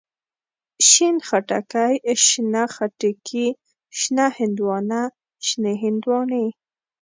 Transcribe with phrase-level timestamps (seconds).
[0.87, 1.93] شين خټکی،
[2.27, 3.47] شنه خټکي،
[3.99, 5.01] شنه هندواڼه،
[5.47, 6.45] شنې هندواڼی.